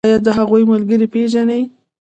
[0.07, 1.61] ایا د هغوی ملګري پیژنئ؟